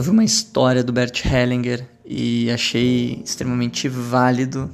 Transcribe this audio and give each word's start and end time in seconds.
Eu 0.00 0.04
vi 0.04 0.08
uma 0.08 0.24
história 0.24 0.82
do 0.82 0.94
Bert 0.94 1.26
Hellinger 1.26 1.86
e 2.06 2.50
achei 2.50 3.20
extremamente 3.22 3.86
válido 3.86 4.70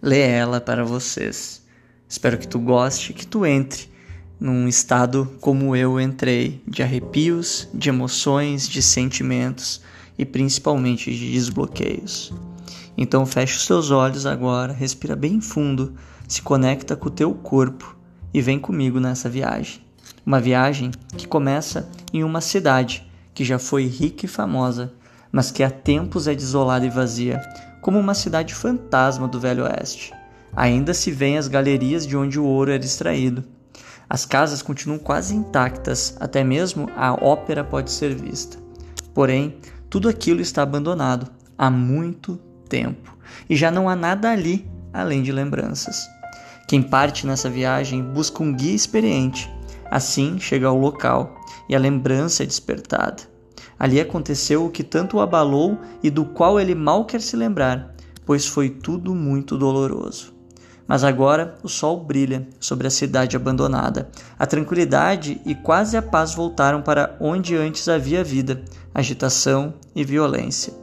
ler 0.00 0.26
ela 0.26 0.58
para 0.58 0.86
vocês. 0.86 1.62
Espero 2.08 2.38
que 2.38 2.48
tu 2.48 2.58
goste, 2.58 3.12
que 3.12 3.26
tu 3.26 3.44
entre 3.44 3.90
num 4.40 4.66
estado 4.66 5.36
como 5.38 5.76
eu 5.76 6.00
entrei, 6.00 6.62
de 6.66 6.82
arrepios, 6.82 7.68
de 7.74 7.90
emoções, 7.90 8.66
de 8.66 8.80
sentimentos 8.80 9.82
e 10.18 10.24
principalmente 10.24 11.14
de 11.14 11.30
desbloqueios. 11.30 12.32
Então 12.96 13.26
fecha 13.26 13.58
os 13.58 13.66
teus 13.66 13.90
olhos 13.90 14.24
agora, 14.24 14.72
respira 14.72 15.14
bem 15.14 15.42
fundo, 15.42 15.94
se 16.26 16.40
conecta 16.40 16.96
com 16.96 17.08
o 17.08 17.12
teu 17.12 17.34
corpo 17.34 17.94
e 18.32 18.40
vem 18.40 18.58
comigo 18.58 18.98
nessa 18.98 19.28
viagem. 19.28 19.82
Uma 20.24 20.40
viagem 20.40 20.90
que 21.18 21.28
começa 21.28 21.86
em 22.14 22.24
uma 22.24 22.40
cidade 22.40 23.09
que 23.34 23.44
já 23.44 23.58
foi 23.58 23.86
rica 23.86 24.26
e 24.26 24.28
famosa, 24.28 24.92
mas 25.32 25.50
que 25.50 25.62
há 25.62 25.70
tempos 25.70 26.26
é 26.26 26.34
desolada 26.34 26.84
e 26.84 26.90
vazia, 26.90 27.40
como 27.80 27.98
uma 27.98 28.14
cidade 28.14 28.54
fantasma 28.54 29.28
do 29.28 29.40
Velho 29.40 29.64
Oeste. 29.64 30.12
Ainda 30.54 30.92
se 30.92 31.10
vêem 31.10 31.38
as 31.38 31.48
galerias 31.48 32.06
de 32.06 32.16
onde 32.16 32.38
o 32.38 32.44
ouro 32.44 32.70
era 32.70 32.84
extraído. 32.84 33.44
As 34.08 34.26
casas 34.26 34.60
continuam 34.60 34.98
quase 34.98 35.34
intactas, 35.34 36.16
até 36.18 36.42
mesmo 36.42 36.90
a 36.96 37.12
ópera 37.12 37.62
pode 37.62 37.92
ser 37.92 38.14
vista. 38.14 38.58
Porém, 39.14 39.56
tudo 39.88 40.08
aquilo 40.08 40.40
está 40.40 40.62
abandonado 40.62 41.30
há 41.56 41.70
muito 41.70 42.36
tempo 42.68 43.16
e 43.48 43.56
já 43.56 43.70
não 43.70 43.88
há 43.88 43.94
nada 43.94 44.30
ali 44.30 44.68
além 44.92 45.22
de 45.22 45.30
lembranças. 45.30 46.08
Quem 46.66 46.82
parte 46.82 47.26
nessa 47.26 47.48
viagem 47.48 48.02
busca 48.02 48.42
um 48.42 48.52
guia 48.52 48.74
experiente, 48.74 49.50
assim 49.90 50.38
chega 50.38 50.66
ao 50.66 50.78
local 50.78 51.39
e 51.70 51.76
a 51.76 51.78
lembrança 51.78 52.42
é 52.42 52.46
despertada. 52.46 53.22
Ali 53.78 54.00
aconteceu 54.00 54.66
o 54.66 54.70
que 54.70 54.82
tanto 54.82 55.16
o 55.16 55.20
abalou 55.20 55.78
e 56.02 56.10
do 56.10 56.24
qual 56.24 56.58
ele 56.58 56.74
mal 56.74 57.04
quer 57.04 57.20
se 57.20 57.36
lembrar, 57.36 57.94
pois 58.26 58.44
foi 58.44 58.68
tudo 58.68 59.14
muito 59.14 59.56
doloroso. 59.56 60.34
Mas 60.86 61.04
agora 61.04 61.54
o 61.62 61.68
sol 61.68 62.02
brilha 62.02 62.48
sobre 62.58 62.88
a 62.88 62.90
cidade 62.90 63.36
abandonada. 63.36 64.10
A 64.36 64.44
tranquilidade 64.46 65.40
e 65.46 65.54
quase 65.54 65.96
a 65.96 66.02
paz 66.02 66.34
voltaram 66.34 66.82
para 66.82 67.16
onde 67.20 67.56
antes 67.56 67.88
havia 67.88 68.24
vida, 68.24 68.64
agitação 68.92 69.74
e 69.94 70.02
violência. 70.02 70.74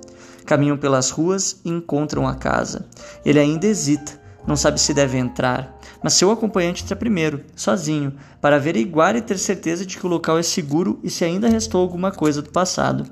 Caminham 0.45 0.77
pelas 0.77 1.09
ruas 1.09 1.59
e 1.65 1.69
encontram 1.69 2.25
a 2.25 2.35
casa. 2.35 2.88
Ele 3.25 3.38
ainda 3.38 3.67
hesita, 3.67 4.13
não 4.47 4.55
sabe 4.55 4.80
se 4.80 4.93
deve 4.93 5.17
entrar, 5.17 5.77
mas 6.03 6.13
seu 6.13 6.31
acompanhante 6.31 6.83
entra 6.83 6.95
primeiro, 6.95 7.43
sozinho, 7.55 8.13
para 8.41 8.57
averiguar 8.57 9.15
e 9.15 9.21
ter 9.21 9.37
certeza 9.37 9.85
de 9.85 9.97
que 9.97 10.05
o 10.05 10.09
local 10.09 10.37
é 10.37 10.43
seguro 10.43 10.99
e 11.03 11.09
se 11.09 11.23
ainda 11.25 11.49
restou 11.49 11.81
alguma 11.81 12.11
coisa 12.11 12.41
do 12.41 12.51
passado. 12.51 13.05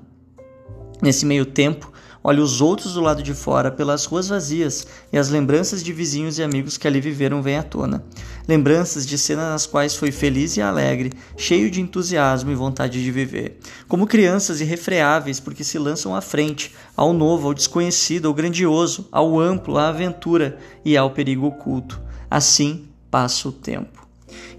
Nesse 1.02 1.25
meio 1.25 1.45
tempo, 1.45 1.91
olha 2.28 2.42
os 2.42 2.59
outros 2.59 2.95
do 2.95 3.02
lado 3.02 3.22
de 3.22 3.36
fora 3.36 3.70
pelas 3.70 4.06
ruas 4.06 4.28
vazias 4.28 4.88
e 5.14 5.18
as 5.18 5.30
lembranças 5.30 5.84
de 5.84 5.94
vizinhos 5.94 6.40
e 6.40 6.44
amigos 6.44 6.76
que 6.76 6.88
ali 6.88 7.00
viveram 7.00 7.40
vêm 7.40 7.58
à 7.58 7.62
tona. 7.62 8.04
Lembranças 8.48 9.06
de 9.06 9.16
cenas 9.16 9.48
nas 9.48 9.68
quais 9.68 9.95
foi 9.95 10.12
feliz 10.12 10.58
e 10.58 10.62
alegre, 10.62 11.14
cheio 11.38 11.70
de 11.70 11.80
entusiasmo 11.80 12.50
e 12.50 12.56
vontade 12.56 13.03
de 13.03 13.12
viver. 13.12 13.59
Como 13.88 14.08
crianças 14.08 14.59
irrefreáveis 14.59 15.40
porque 15.40 15.64
se 15.64 15.78
lançam 15.78 16.16
à 16.16 16.22
frente, 16.22 16.73
ao 16.98 17.14
novo, 17.14 17.48
ao 17.48 17.53
desconhecido, 17.53 18.28
ao 18.28 18.34
grandioso, 18.34 19.08
ao 19.12 19.40
amplo, 19.40 19.78
à 19.78 19.90
aventura 19.90 20.58
e 20.84 20.98
ao 20.98 21.12
perigo 21.12 21.46
oculto. 21.46 22.02
Assim 22.28 22.88
passa 23.12 23.48
o 23.48 23.52
tempo. 23.52 24.05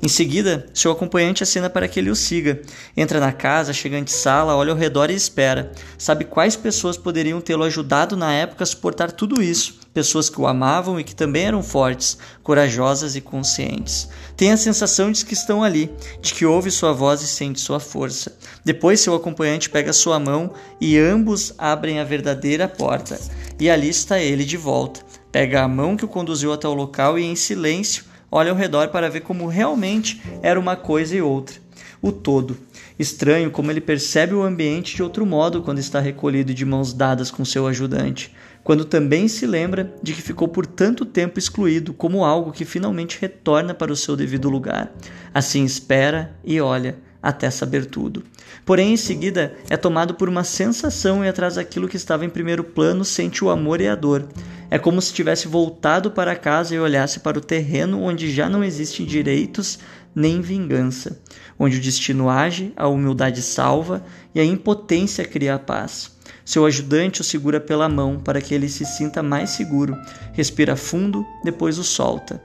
Em 0.03 0.09
seguida, 0.09 0.67
seu 0.75 0.93
acompanhante 0.93 1.43
acena 1.43 1.71
para 1.71 1.89
que 1.89 1.99
ele 1.99 2.11
o 2.11 2.17
siga. 2.17 2.61
Entra 2.97 3.19
na 3.19 3.33
casa, 3.33 3.73
chega 3.73 3.97
ante 3.97 4.13
sala, 4.13 4.55
olha 4.55 4.73
ao 4.73 4.79
redor 4.79 5.11
e 5.11 5.15
espera. 5.15 5.73
Sabe 5.97 6.25
quais 6.25 6.55
pessoas 6.55 6.97
poderiam 6.97 7.41
tê-lo 7.41 7.65
ajudado 7.65 8.17
na 8.17 8.33
época 8.33 8.63
a 8.63 8.67
suportar 8.67 9.11
tudo 9.11 9.43
isso? 9.43 9.81
Pessoas 9.95 10.29
que 10.29 10.41
o 10.41 10.47
amavam 10.47 11.01
e 11.01 11.05
que 11.05 11.15
também 11.15 11.47
eram 11.47 11.63
fortes, 11.63 12.19
corajosas 12.43 13.17
e 13.17 13.21
conscientes. 13.21 14.09
Tem 14.37 14.53
a 14.53 14.57
sensação 14.57 15.11
de 15.11 15.25
que 15.25 15.33
estão 15.33 15.63
ali, 15.63 15.91
de 16.21 16.35
que 16.35 16.45
ouve 16.45 16.71
sua 16.71 16.93
voz 16.93 17.23
e 17.23 17.27
sente 17.27 17.59
sua 17.59 17.81
força. 17.81 18.37
Depois, 18.63 19.01
seu 19.01 19.15
acompanhante 19.15 19.71
pega 19.71 19.95
sua 19.95 20.21
mão 20.21 20.53
e 20.79 20.99
ambos 20.99 21.55
abrem 21.57 21.99
a 21.99 22.05
verdadeira 22.05 22.69
porta. 22.69 23.19
E 23.59 23.71
ali 23.71 23.89
está 23.89 24.21
ele 24.21 24.45
de 24.45 24.59
volta. 24.59 25.01
Pega 25.33 25.63
a 25.63 25.69
mão 25.69 25.97
que 25.97 26.05
o 26.05 26.09
conduziu 26.09 26.53
até 26.53 26.69
o 26.69 26.75
local 26.75 27.19
e, 27.19 27.25
em 27.25 27.35
silêncio, 27.35 28.05
olha 28.31 28.51
ao 28.51 28.57
redor 28.57 28.89
para 28.89 29.09
ver 29.09 29.21
como 29.21 29.47
realmente 29.47 30.23
era 30.43 30.59
uma 30.59 30.77
coisa 30.77 31.17
e 31.17 31.23
outra. 31.23 31.57
O 32.01 32.13
todo. 32.13 32.57
Estranho 32.99 33.51
como 33.51 33.71
ele 33.71 33.81
percebe 33.81 34.35
o 34.35 34.43
ambiente 34.43 34.97
de 34.97 35.03
outro 35.03 35.27
modo 35.27 35.63
quando 35.63 35.79
está 35.79 36.01
recolhido 36.01 36.55
de 36.55 36.65
mãos 36.65 36.93
dadas 36.93 37.31
com 37.31 37.45
seu 37.45 37.67
ajudante, 37.67 38.35
quando 38.63 38.85
também 38.85 39.29
se 39.29 39.47
lembra 39.47 39.95
de 40.03 40.13
que 40.13 40.23
ficou 40.23 40.49
por 40.49 40.67
tanto 40.67 41.05
tempo 41.05 41.39
excluído 41.39 41.93
como 41.93 42.25
algo 42.25 42.53
que 42.53 42.65
finalmente 42.65 43.19
retorna 43.21 43.75
para 43.75 43.93
o 43.93 43.97
seu 43.97 44.17
devido 44.17 44.49
lugar. 44.49 44.93
Assim 45.33 45.65
espera 45.65 46.37
e 46.45 46.61
olha 46.61 46.97
até 47.23 47.51
saber 47.51 47.87
tudo. 47.87 48.23
Porém, 48.65 48.93
em 48.93 48.97
seguida, 48.97 49.55
é 49.69 49.77
tomado 49.77 50.15
por 50.15 50.29
uma 50.29 50.45
sensação 50.45 51.25
e 51.25 51.29
atrás 51.29 51.57
daquilo 51.57 51.89
que 51.89 51.97
estava 51.97 52.25
em 52.25 52.31
primeiro 52.31 52.63
plano 52.63 53.05
sente 53.05 53.45
o 53.45 53.51
amor 53.51 53.81
e 53.81 53.89
a 53.89 53.95
dor. 53.95 54.29
É 54.71 54.79
como 54.79 55.01
se 55.01 55.13
tivesse 55.13 55.47
voltado 55.47 56.11
para 56.11 56.35
casa 56.35 56.75
e 56.75 56.81
olhasse 56.81 57.21
para 57.21 57.39
o 57.39 57.41
terreno 57.41 58.03
onde 58.03 58.33
já 58.33 58.49
não 58.49 58.65
existem 58.65 59.07
direitos 59.07 59.79
nem 60.15 60.41
vingança, 60.41 61.21
onde 61.59 61.77
o 61.77 61.81
destino 61.81 62.31
age, 62.31 62.73
a 62.75 62.89
humildade 62.89 63.43
salva 63.43 64.03
e 64.35 64.41
a 64.41 64.45
impotência 64.45 65.25
cria 65.25 65.55
a 65.55 65.59
paz. 65.59 66.17
Seu 66.43 66.65
ajudante 66.65 67.21
o 67.21 67.25
segura 67.25 67.61
pela 67.61 67.89
mão 67.89 68.19
para 68.19 68.41
que 68.41 68.55
ele 68.55 68.69
se 68.69 68.85
sinta 68.87 69.23
mais 69.23 69.51
seguro, 69.51 69.97
respira 70.33 70.75
fundo, 70.75 71.27
depois 71.45 71.77
o 71.77 71.85
solta. 71.85 72.43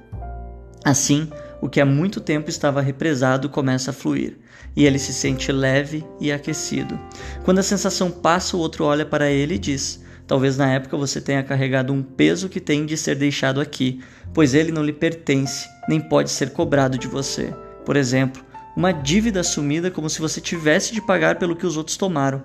Assim, 0.83 1.29
o 1.61 1.69
que 1.69 1.79
há 1.79 1.85
muito 1.85 2.19
tempo 2.19 2.49
estava 2.49 2.81
represado 2.81 3.47
começa 3.47 3.91
a 3.91 3.93
fluir, 3.93 4.37
e 4.75 4.85
ele 4.85 4.97
se 4.97 5.13
sente 5.13 5.51
leve 5.51 6.03
e 6.19 6.31
aquecido. 6.31 6.99
Quando 7.43 7.59
a 7.59 7.63
sensação 7.63 8.09
passa, 8.09 8.57
o 8.57 8.59
outro 8.59 8.83
olha 8.83 9.05
para 9.05 9.29
ele 9.29 9.55
e 9.55 9.59
diz: 9.59 10.00
Talvez 10.31 10.55
na 10.55 10.71
época 10.71 10.95
você 10.95 11.19
tenha 11.19 11.43
carregado 11.43 11.91
um 11.91 12.01
peso 12.01 12.47
que 12.47 12.61
tem 12.61 12.85
de 12.85 12.95
ser 12.95 13.17
deixado 13.17 13.59
aqui, 13.59 13.99
pois 14.33 14.53
ele 14.53 14.71
não 14.71 14.81
lhe 14.81 14.93
pertence, 14.93 15.67
nem 15.89 15.99
pode 15.99 16.29
ser 16.29 16.51
cobrado 16.51 16.97
de 16.97 17.05
você. 17.05 17.53
Por 17.85 17.97
exemplo, 17.97 18.41
uma 18.73 18.93
dívida 18.93 19.41
assumida 19.41 19.91
como 19.91 20.09
se 20.09 20.21
você 20.21 20.39
tivesse 20.39 20.93
de 20.93 21.01
pagar 21.01 21.37
pelo 21.37 21.53
que 21.53 21.65
os 21.65 21.75
outros 21.75 21.97
tomaram. 21.97 22.43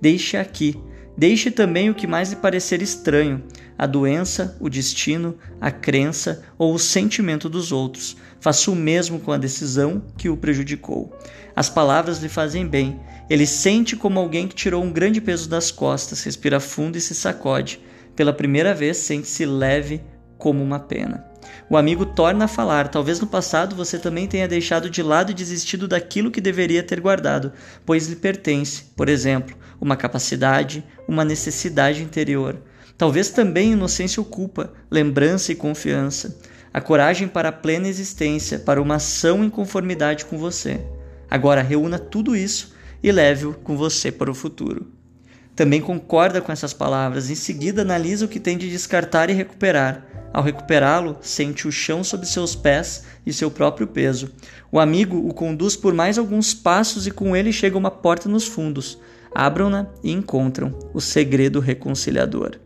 Deixe 0.00 0.38
aqui. 0.38 0.80
Deixe 1.16 1.50
também 1.50 1.88
o 1.88 1.94
que 1.94 2.06
mais 2.06 2.30
lhe 2.30 2.36
parecer 2.36 2.82
estranho, 2.82 3.42
a 3.78 3.86
doença, 3.86 4.56
o 4.60 4.68
destino, 4.68 5.36
a 5.60 5.70
crença 5.70 6.44
ou 6.58 6.74
o 6.74 6.78
sentimento 6.78 7.48
dos 7.48 7.72
outros. 7.72 8.16
Faça 8.38 8.70
o 8.70 8.76
mesmo 8.76 9.18
com 9.20 9.32
a 9.32 9.38
decisão 9.38 10.02
que 10.18 10.28
o 10.28 10.36
prejudicou. 10.36 11.16
As 11.54 11.70
palavras 11.70 12.18
lhe 12.18 12.28
fazem 12.28 12.66
bem. 12.66 13.00
Ele 13.30 13.46
sente 13.46 13.96
como 13.96 14.20
alguém 14.20 14.46
que 14.46 14.54
tirou 14.54 14.84
um 14.84 14.92
grande 14.92 15.20
peso 15.20 15.48
das 15.48 15.70
costas, 15.70 16.22
respira 16.22 16.60
fundo 16.60 16.98
e 16.98 17.00
se 17.00 17.14
sacode. 17.14 17.80
Pela 18.14 18.32
primeira 18.32 18.74
vez, 18.74 18.98
sente-se 18.98 19.46
leve 19.46 20.02
como 20.38 20.62
uma 20.62 20.78
pena. 20.78 21.24
O 21.68 21.76
amigo 21.76 22.06
torna 22.06 22.44
a 22.44 22.48
falar. 22.48 22.88
Talvez 22.88 23.20
no 23.20 23.26
passado 23.26 23.74
você 23.74 23.98
também 23.98 24.26
tenha 24.26 24.46
deixado 24.46 24.88
de 24.88 25.02
lado 25.02 25.30
e 25.30 25.34
desistido 25.34 25.88
daquilo 25.88 26.30
que 26.30 26.40
deveria 26.40 26.82
ter 26.82 27.00
guardado, 27.00 27.52
pois 27.84 28.08
lhe 28.08 28.16
pertence, 28.16 28.84
por 28.96 29.08
exemplo, 29.08 29.56
uma 29.80 29.96
capacidade, 29.96 30.84
uma 31.08 31.24
necessidade 31.24 32.02
interior. 32.02 32.56
Talvez 32.96 33.30
também 33.30 33.72
inocência 33.72 34.20
ou 34.20 34.24
culpa, 34.24 34.72
lembrança 34.90 35.52
e 35.52 35.56
confiança. 35.56 36.38
A 36.72 36.80
coragem 36.80 37.28
para 37.28 37.50
a 37.50 37.52
plena 37.52 37.88
existência, 37.88 38.58
para 38.58 38.80
uma 38.80 38.96
ação 38.96 39.44
em 39.44 39.50
conformidade 39.50 40.24
com 40.24 40.38
você. 40.38 40.80
Agora 41.30 41.62
reúna 41.62 41.98
tudo 41.98 42.36
isso 42.36 42.74
e 43.02 43.10
leve-o 43.10 43.54
com 43.54 43.76
você 43.76 44.12
para 44.12 44.30
o 44.30 44.34
futuro. 44.34 44.86
Também 45.54 45.80
concorda 45.80 46.40
com 46.40 46.52
essas 46.52 46.74
palavras, 46.74 47.30
em 47.30 47.34
seguida 47.34 47.82
analisa 47.82 48.26
o 48.26 48.28
que 48.28 48.38
tem 48.38 48.58
de 48.58 48.70
descartar 48.70 49.30
e 49.30 49.32
recuperar. 49.32 50.15
Ao 50.36 50.42
recuperá-lo, 50.42 51.16
sente 51.22 51.66
o 51.66 51.72
chão 51.72 52.04
sob 52.04 52.26
seus 52.26 52.54
pés 52.54 53.04
e 53.24 53.32
seu 53.32 53.50
próprio 53.50 53.86
peso. 53.86 54.30
O 54.70 54.78
amigo 54.78 55.16
o 55.26 55.32
conduz 55.32 55.74
por 55.74 55.94
mais 55.94 56.18
alguns 56.18 56.52
passos 56.52 57.06
e 57.06 57.10
com 57.10 57.34
ele 57.34 57.50
chega 57.50 57.78
uma 57.78 57.90
porta 57.90 58.28
nos 58.28 58.46
fundos. 58.46 58.98
Abram-na 59.34 59.86
e 60.04 60.12
encontram 60.12 60.78
o 60.92 61.00
segredo 61.00 61.58
reconciliador. 61.58 62.58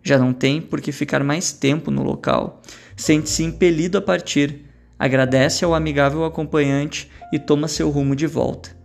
Já 0.00 0.16
não 0.16 0.32
tem 0.32 0.60
por 0.60 0.80
que 0.80 0.92
ficar 0.92 1.24
mais 1.24 1.52
tempo 1.52 1.90
no 1.90 2.04
local. 2.04 2.62
Sente-se 2.96 3.42
impelido 3.42 3.98
a 3.98 4.00
partir. 4.00 4.66
Agradece 4.96 5.64
ao 5.64 5.74
amigável 5.74 6.24
acompanhante 6.24 7.10
e 7.32 7.38
toma 7.40 7.66
seu 7.66 7.90
rumo 7.90 8.14
de 8.14 8.28
volta. 8.28 8.76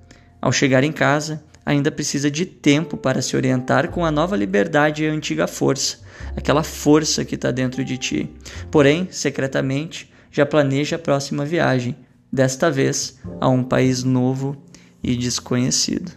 Ao 0.42 0.52
chegar 0.52 0.84
em 0.84 0.92
casa, 0.92 1.44
ainda 1.68 1.92
precisa 1.92 2.32
de 2.32 2.46
tempo 2.46 2.96
para 2.96 3.22
se 3.22 3.36
orientar 3.36 3.90
com 3.90 4.06
a 4.06 4.10
nova 4.10 4.38
liberdade 4.38 5.04
e 5.04 5.10
a 5.10 5.12
antiga 5.12 5.48
força, 5.48 6.00
aquela 6.34 6.64
força 6.64 7.26
que 7.26 7.36
está 7.36 7.52
dentro 7.52 7.84
de 7.84 7.98
ti. 7.98 8.30
Porém, 8.72 9.10
secretamente, 9.12 10.10
já 10.32 10.46
planeja 10.46 10.96
a 10.96 11.00
próxima 11.00 11.44
viagem, 11.44 11.94
desta 12.32 12.72
vez 12.72 13.20
a 13.42 13.50
um 13.50 13.66
país 13.66 14.02
novo 14.02 14.56
e 15.04 15.14
desconhecido. 15.18 16.14